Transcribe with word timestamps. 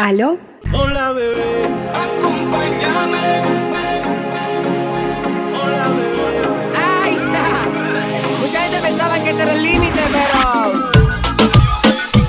Aló. 0.00 0.38
Hola, 0.72 1.12
bebé. 1.12 1.62
Acompáñame. 1.92 3.42
Hola, 5.52 5.88
bebé. 5.88 6.40
Ahí 6.74 7.16
está. 7.16 7.44
Mucha 8.40 8.62
gente 8.62 8.80
pensaba 8.80 9.18
que 9.22 9.28
este 9.28 9.42
era 9.42 9.52
el 9.52 9.62
límite, 9.62 10.00
pero. 10.10 10.72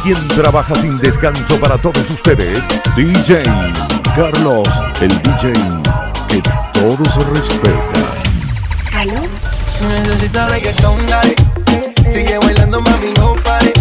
Quien 0.03 0.27
trabaja 0.27 0.75
sin 0.75 0.97
descanso 0.97 1.57
para 1.61 1.77
todos 1.77 2.09
ustedes, 2.09 2.67
DJ 2.97 3.41
Carlos, 4.17 4.67
el 4.99 5.21
DJ 5.21 5.53
que 6.27 6.41
todos 6.73 7.25
respetan. 7.27 8.05
¿Aló? 8.93 9.21
Si 9.77 9.85
necesitas 9.85 10.51
reggaetón, 10.51 11.07
dale. 11.07 11.35
Sigue 12.03 12.37
bailando, 12.37 12.81
mami, 12.81 13.13
no 13.17 13.35
pare. 13.35 13.80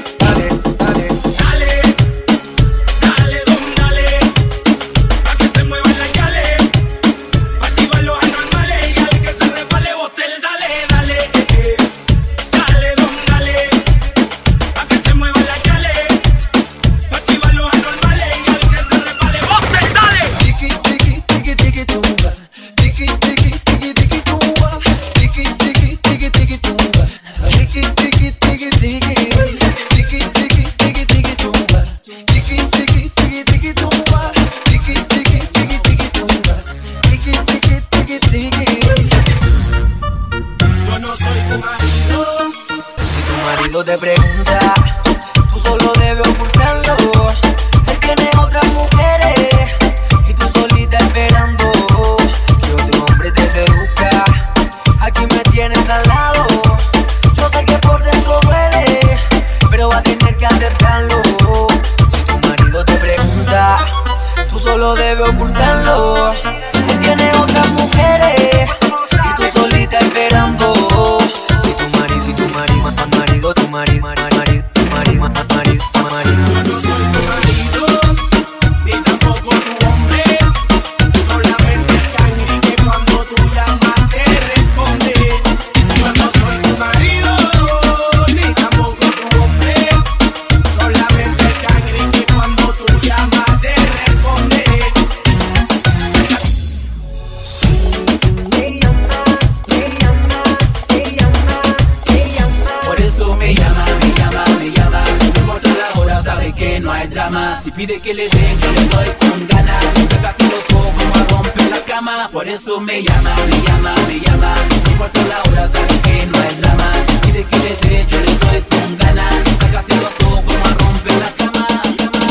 me 103.41 103.55
llama, 103.55 103.85
me 104.01 104.13
llama, 104.19 104.45
me 104.59 104.71
llama. 104.71 105.03
No 105.19 105.39
importa 105.41 105.69
la 105.69 105.99
hora, 105.99 106.21
sabe 106.23 106.53
que 106.53 106.79
no 106.79 106.91
hay 106.91 107.07
drama. 107.07 107.59
Si 107.61 107.71
pide 107.71 107.99
que 107.99 108.13
le 108.13 108.29
den, 108.29 108.59
yo 108.61 108.71
le 108.71 108.85
doy 108.93 109.09
con 109.19 109.47
ganas. 109.47 109.83
Sácatelo 110.09 110.57
todo, 110.69 110.91
vamos 110.97 111.17
a 111.17 111.23
romper 111.33 111.69
la 111.69 111.79
cama. 111.91 112.29
Por 112.31 112.47
eso 112.47 112.79
me 112.79 113.01
llama, 113.01 113.33
me 113.49 113.57
llama, 113.67 113.95
me 114.07 114.19
llama. 114.19 114.55
No 114.85 114.91
importa 114.91 115.19
la 115.27 115.41
hora, 115.43 115.67
sabe 115.67 115.99
que 116.05 116.25
no 116.27 116.37
hay 116.37 116.55
drama. 116.61 116.91
Si 117.07 117.15
pide 117.25 117.43
que 117.45 117.57
le 117.57 117.75
den, 117.87 118.07
yo 118.07 118.19
le 118.19 118.33
doy 118.43 118.61
con 118.71 118.97
ganas. 118.97 119.35
Sácatelo 119.59 120.09
todo, 120.19 120.35
vamos 120.47 120.67
a 120.69 120.73
romper 120.83 121.15
la 121.23 121.29
cama. 121.39 121.67
Me 121.83 121.91
Llama. 121.97 122.21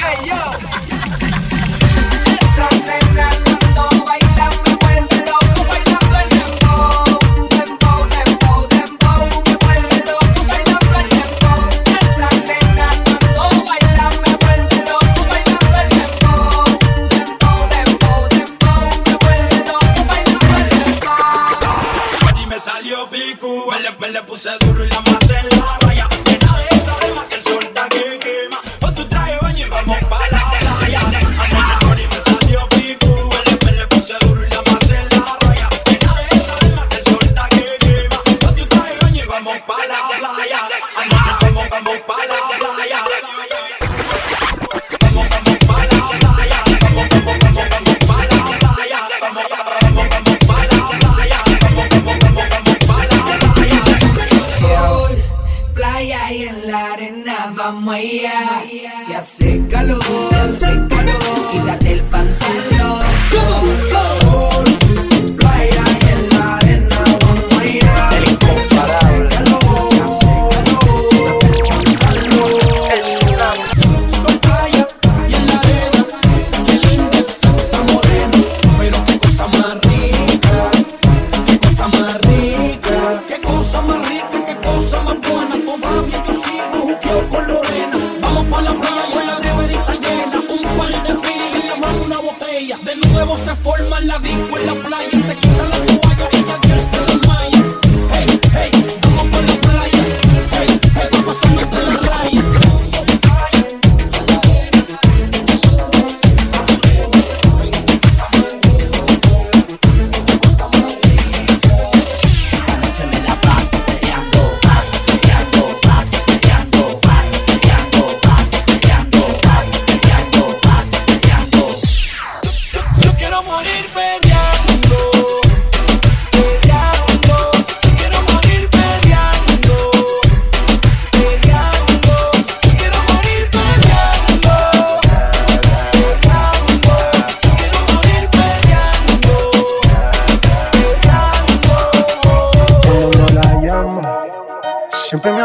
Hey, 0.00 0.18
yo. 0.28 0.40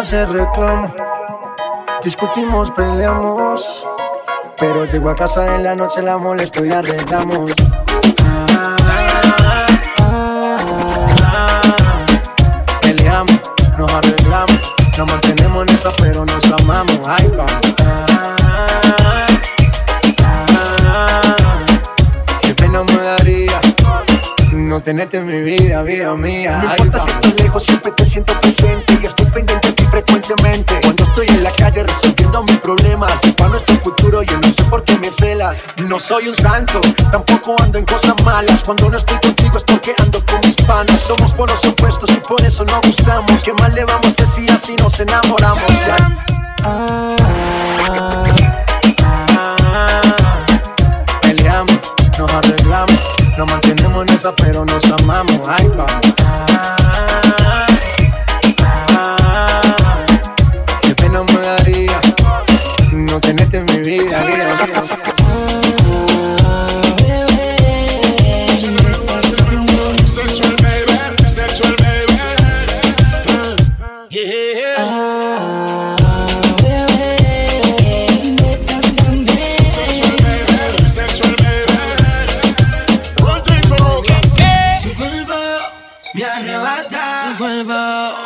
se 0.10 0.26
reclamo. 0.26 0.92
Discutimos, 2.04 2.72
peleamos. 2.72 3.86
Pero 4.58 4.86
llego 4.86 5.12
a 5.12 5.16
casa 5.16 5.56
en 5.56 5.64
la 5.64 5.76
noche, 5.76 6.02
la 6.02 6.18
molesto 6.18 6.66
y 6.66 6.72
arreglamos. 6.72 7.52
Peleamos, 12.82 13.40
nos 13.78 13.94
arreglamos. 13.94 14.74
Nos 14.98 15.12
mantenemos 15.12 15.68
en 15.68 15.76
esa, 15.76 15.92
pero 16.02 16.26
nos 16.26 16.44
amamos. 16.54 17.00
Ay, 17.06 17.32
vamos. 17.38 17.79
no 24.70 24.82
tenerte 24.82 25.18
en 25.18 25.26
mi 25.26 25.42
vida, 25.42 25.82
vida 25.82 26.14
mía. 26.14 26.62
No 26.62 26.70
importa 26.70 27.04
si 27.04 27.10
estás 27.10 27.34
lejos, 27.42 27.64
siempre 27.64 27.92
te 27.92 28.06
siento 28.06 28.40
presente 28.40 29.00
y 29.02 29.06
estoy 29.06 29.26
pendiente 29.32 29.72
de 29.72 29.84
frecuentemente. 29.90 30.80
Cuando 30.84 31.04
estoy 31.06 31.28
en 31.28 31.44
la 31.44 31.52
calle 31.54 31.84
resolviendo 31.84 32.44
mis 32.44 32.58
problemas, 32.60 33.12
es 33.24 33.34
para 33.34 33.50
nuestro 33.50 33.76
futuro, 33.78 34.22
yo 34.22 34.38
no 34.38 34.48
sé 34.52 34.64
por 34.70 34.84
qué 34.84 34.96
me 35.00 35.10
celas. 35.10 35.64
No 35.78 35.98
soy 35.98 36.28
un 36.28 36.36
santo, 36.36 36.82
tampoco 37.12 37.56
ando 37.64 37.80
en 37.80 37.86
cosas 37.86 38.14
malas. 38.24 38.62
Cuando 38.64 38.92
no 38.92 38.98
estoy 38.98 39.18
contigo 39.18 39.58
es 39.58 39.64
porque 39.64 39.96
ando 39.98 40.24
con 40.24 40.40
mis 40.42 40.56
panas. 40.58 41.02
Somos 41.02 41.34
por 41.34 41.50
los 41.50 41.66
opuestos 41.66 42.12
y 42.12 42.20
por 42.20 42.40
eso 42.42 42.64
no 42.64 42.80
gustamos. 42.82 43.42
¿Qué 43.44 43.54
más 43.54 43.74
le 43.74 43.86
vamos 43.86 44.20
a 44.20 44.22
decir 44.22 44.52
así 44.52 44.76
nos 44.76 45.00
enamoramos? 45.00 45.64
Peleamos, 51.22 51.80
nos 52.20 52.34
arreglamos. 52.36 53.19
Nos 53.40 53.50
mantenemos 53.50 54.06
en 54.06 54.16
esa, 54.18 54.36
pero 54.36 54.66
nos 54.66 54.84
amamos. 54.84 55.40
Ay, 55.48 55.66
vamos. 55.70 56.79
vuelvo, 87.40 87.74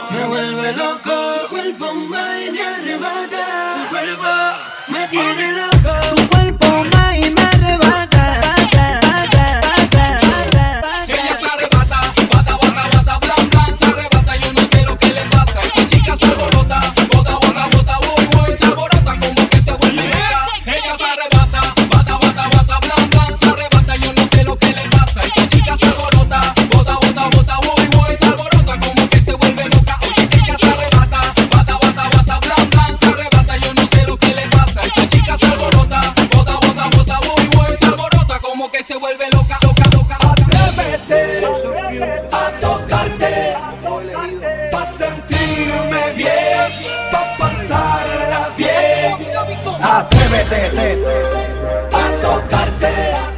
me 0.10 0.26
vuelve 0.26 0.74
loco. 0.74 1.14
Tu 1.42 1.50
cuerpo 1.50 1.94
me 1.94 2.62
arrebata. 2.62 3.76
Tu 3.76 3.90
cuerpo 3.90 4.32
me 4.88 5.08
tiene 5.08 5.52
loco. 5.54 5.73
mete 50.34 50.98
a 51.92 52.12
tocarte. 52.22 53.33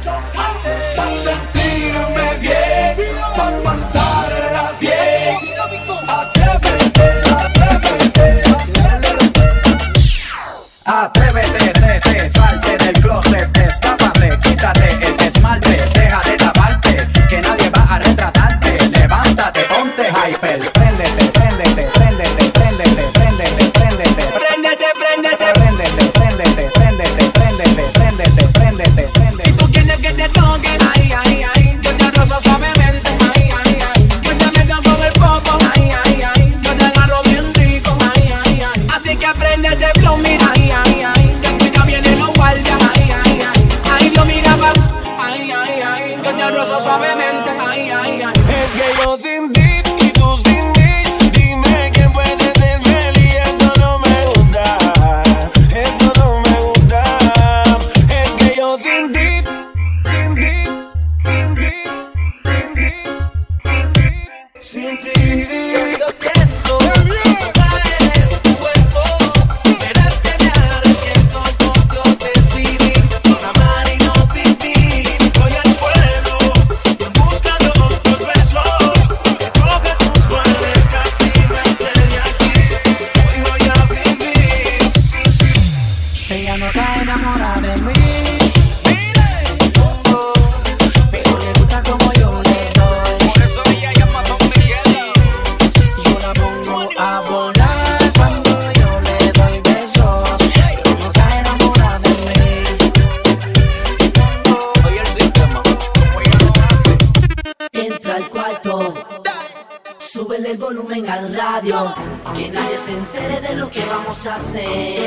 cachaceiro. 114.16 115.05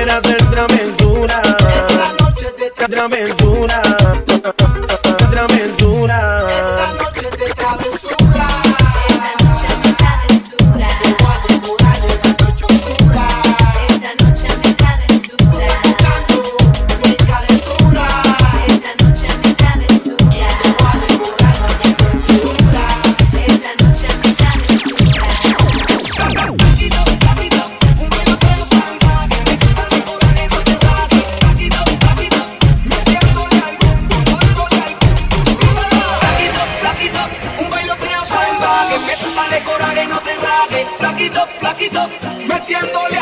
quiera 0.00 0.16
hacer 0.16 0.42
travesura. 0.50 1.42
de 40.68 40.84
plaquito, 40.98 41.40
plaquito, 41.58 42.00
metiéndole 42.46 43.19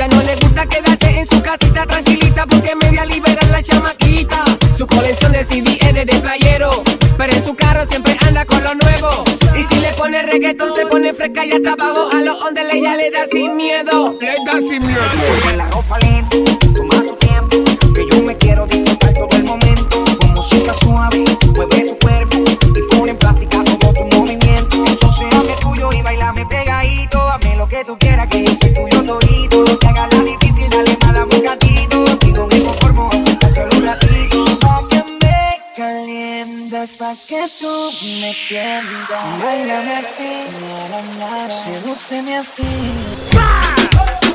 Ya 0.00 0.08
no 0.08 0.22
le 0.22 0.34
gusta 0.36 0.64
quedarse 0.64 1.20
en 1.20 1.28
su 1.28 1.42
casita 1.42 1.84
tranquilita 1.84 2.46
porque 2.46 2.74
media 2.74 3.04
libera 3.04 3.46
la 3.50 3.62
chamaquita. 3.62 4.42
Su 4.74 4.86
colección 4.86 5.30
de 5.32 5.44
CD 5.44 5.76
es 5.78 5.92
de 5.92 6.06
playero, 6.22 6.70
pero 7.18 7.34
en 7.34 7.44
su 7.44 7.54
carro 7.54 7.86
siempre 7.86 8.16
anda 8.26 8.46
con 8.46 8.64
lo 8.64 8.74
nuevo. 8.76 9.10
Y 9.54 9.62
si 9.64 9.78
le 9.78 9.92
pone 9.92 10.22
reggaeton 10.22 10.74
se 10.74 10.86
pone 10.86 11.12
fresca 11.12 11.44
y 11.44 11.52
hasta 11.52 11.74
abajo 11.74 12.08
a 12.14 12.22
los 12.22 12.42
onde 12.42 12.64
le 12.64 12.80
ya 12.80 12.96
le 12.96 13.10
da 13.10 13.26
sin 13.30 13.54
miedo. 13.58 14.16
Le 14.18 14.36
da 14.46 14.52
sin 14.66 14.86
miedo. 14.86 15.02
Toma 15.42 15.52
la 15.52 15.68
ropa 15.68 15.98
lenta, 15.98 16.36
toma 16.74 17.02
tu 17.02 17.16
tiempo, 17.16 17.92
que 17.94 18.06
yo 18.10 18.22
me 18.22 18.34
quiero 18.38 18.66
disfrutar 18.68 19.12
todo 19.12 19.36
el 19.36 19.44
momento. 19.44 20.02
Con 20.18 20.32
música 20.32 20.72
suave, 20.82 21.24
tú 37.58 37.90
me 38.20 38.36
tiendas. 38.48 39.42
Báilame 39.42 39.96
así, 39.96 40.46
sedúceme 41.50 42.36
así. 42.38 42.62
¡Bah! 43.34 44.29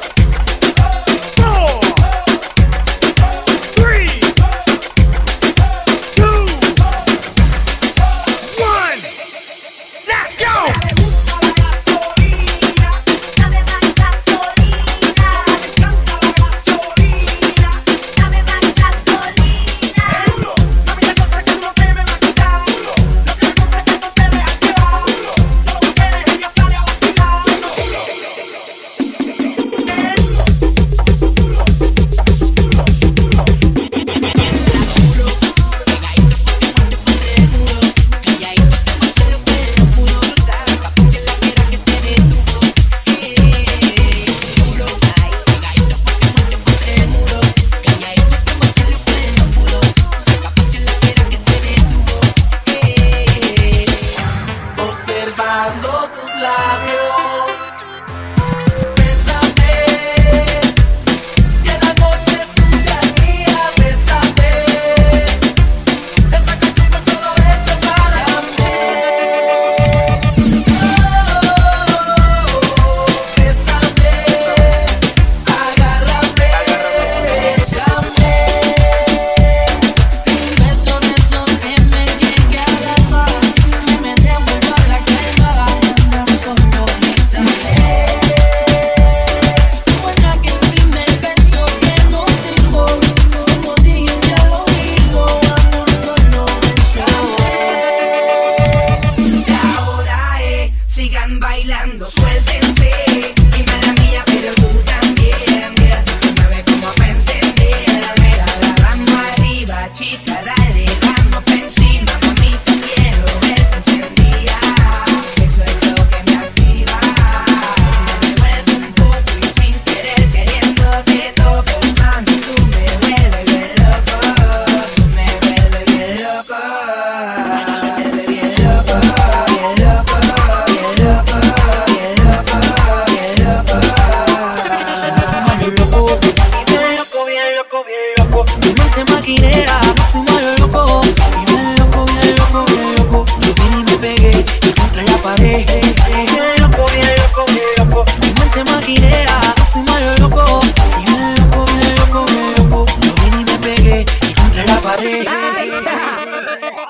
labios. 56.37 57.04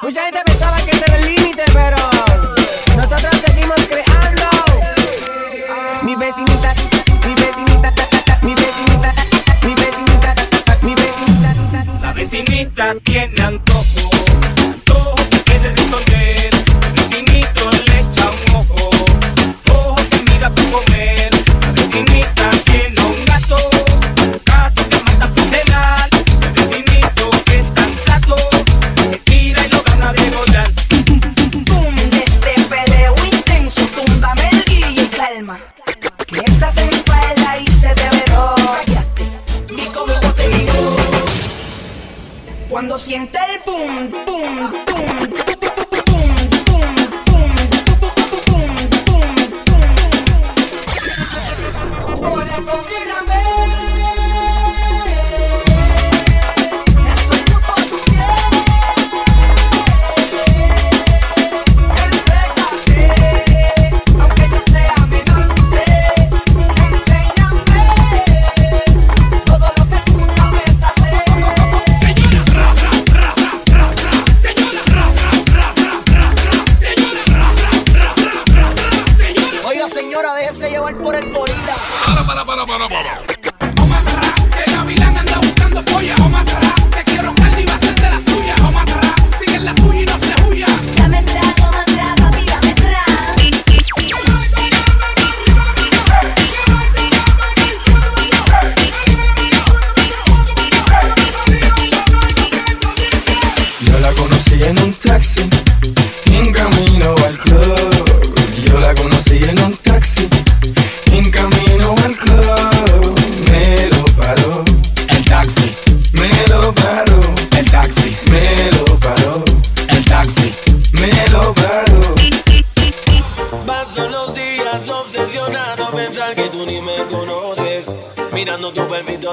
Mucha 0.05 0.23
gente 0.25 0.37
me 0.47 0.54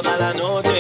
toda 0.02 0.16
la 0.16 0.32
noche. 0.34 0.71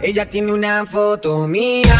Ella 0.00 0.24
tiene 0.24 0.54
una 0.54 0.86
foto 0.86 1.46
mía 1.46 1.94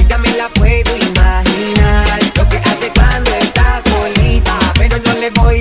y 0.00 0.08
ya 0.08 0.16
me 0.16 0.30
la 0.30 0.48
puedo 0.48 0.96
imaginar. 0.96 2.18
Lo 2.34 2.48
que 2.48 2.56
hace 2.56 2.90
cuando 2.94 3.30
está 3.34 3.82
solita, 3.84 4.58
pero 4.78 4.96
no 5.04 5.20
le 5.20 5.28
voy 5.28 5.55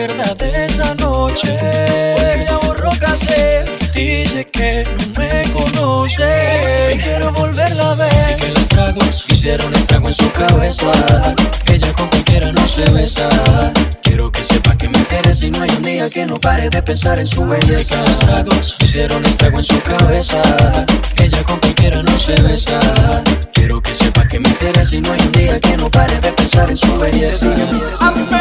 acuerdas 0.00 0.38
de 0.38 0.66
esa 0.66 0.94
noche. 0.94 1.56
Porque 2.16 2.44
ya 2.46 2.58
borró 2.58 2.90
casé, 2.98 3.64
dice 3.94 4.46
que 4.46 4.84
no 4.84 5.20
me 5.20 5.42
conoce. 5.52 6.92
Y 6.94 6.98
quiero 6.98 7.32
volverla 7.32 7.92
a 7.92 7.94
ver. 7.94 8.10
Y 8.36 8.40
que 8.40 8.48
los 8.48 8.68
tragos 8.68 9.24
hicieron 9.28 9.74
estrago 9.74 10.08
en 10.08 10.14
su 10.14 10.30
cabeza. 10.32 10.90
Ella 11.66 11.92
con 11.92 12.08
cualquiera 12.08 12.52
no 12.52 12.66
se 12.66 12.84
besa. 12.92 13.28
Quiero 14.02 14.32
que 14.32 14.42
mujeres 15.10 15.42
y 15.42 15.50
no 15.50 15.62
hay 15.62 15.70
un 15.70 15.82
día 15.82 16.08
que 16.08 16.24
no 16.24 16.36
pare 16.36 16.70
de 16.70 16.82
pensar 16.82 17.18
en 17.18 17.26
su 17.26 17.44
belleza. 17.44 17.96
Hicieron 18.78 19.24
estrago 19.26 19.58
en 19.58 19.64
su 19.64 19.80
cabeza. 19.82 20.40
Ella 21.16 21.42
con 21.44 21.58
cualquiera 21.58 22.02
no 22.02 22.18
se 22.18 22.40
besa. 22.42 22.78
Quiero 23.52 23.82
que 23.82 23.94
sepa 23.94 24.26
que 24.28 24.38
me 24.38 24.48
interesa 24.48 24.96
y 24.96 25.00
no 25.00 25.12
hay 25.12 25.20
un 25.20 25.32
día 25.32 25.60
que 25.60 25.76
no 25.76 25.90
pare 25.90 26.20
de 26.20 26.32
pensar 26.32 26.70
en 26.70 26.76
su 26.76 26.96
belleza. 26.96 27.46
A 28.00 28.10
mí 28.12 28.26
me. 28.30 28.40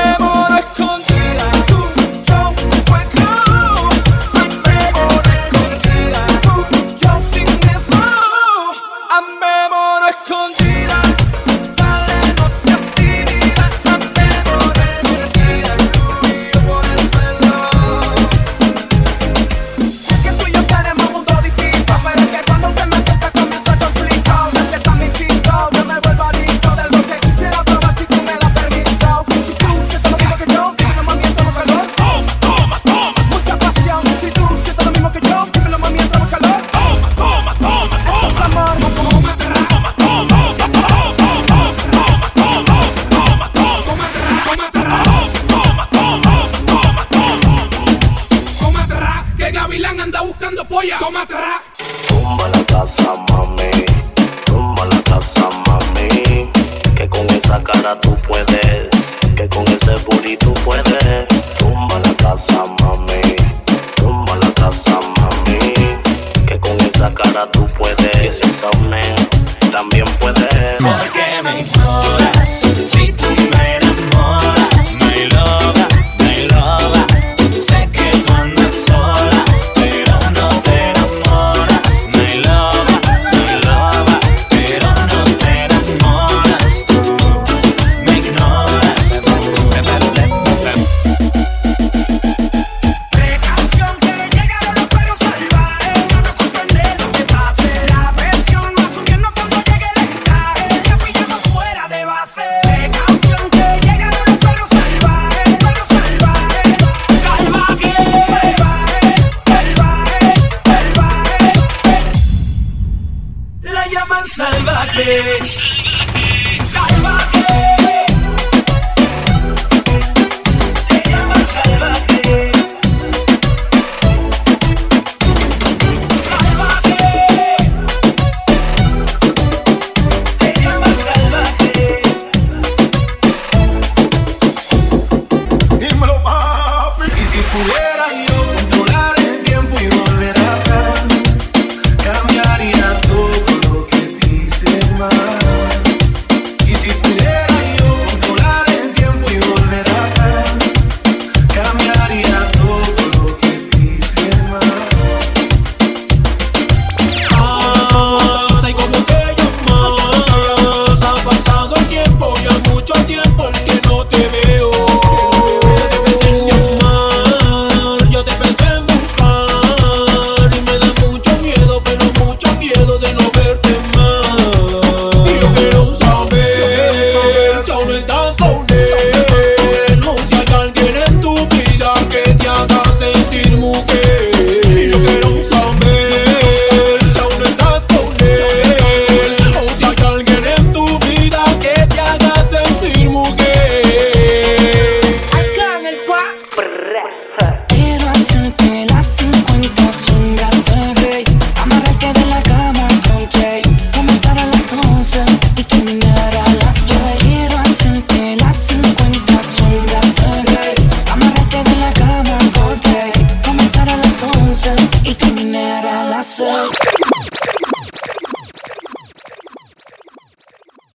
nights 71.59 71.77
long. 71.85 72.08